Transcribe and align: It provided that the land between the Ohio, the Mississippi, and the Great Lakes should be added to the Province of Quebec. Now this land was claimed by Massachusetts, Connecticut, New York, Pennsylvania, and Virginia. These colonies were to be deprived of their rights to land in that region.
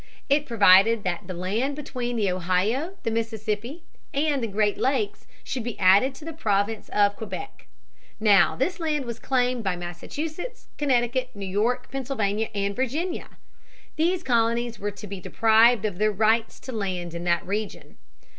It 0.29 0.47
provided 0.47 1.03
that 1.03 1.27
the 1.27 1.33
land 1.35 1.75
between 1.75 2.15
the 2.15 2.31
Ohio, 2.31 2.97
the 3.03 3.11
Mississippi, 3.11 3.83
and 4.15 4.41
the 4.41 4.47
Great 4.47 4.79
Lakes 4.79 5.27
should 5.43 5.63
be 5.63 5.77
added 5.77 6.15
to 6.15 6.25
the 6.25 6.33
Province 6.33 6.89
of 6.89 7.15
Quebec. 7.15 7.67
Now 8.19 8.55
this 8.55 8.79
land 8.79 9.05
was 9.05 9.19
claimed 9.19 9.63
by 9.63 9.75
Massachusetts, 9.75 10.69
Connecticut, 10.79 11.29
New 11.35 11.45
York, 11.45 11.91
Pennsylvania, 11.91 12.49
and 12.55 12.75
Virginia. 12.75 13.37
These 13.95 14.23
colonies 14.23 14.79
were 14.79 14.89
to 14.89 15.05
be 15.05 15.19
deprived 15.19 15.85
of 15.85 15.99
their 15.99 16.11
rights 16.11 16.59
to 16.61 16.71
land 16.71 17.13
in 17.13 17.23
that 17.25 17.45
region. 17.45 17.97